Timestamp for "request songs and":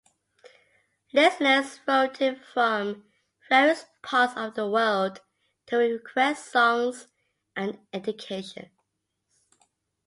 5.77-7.79